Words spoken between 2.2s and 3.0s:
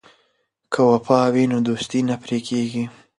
پرې کیږي.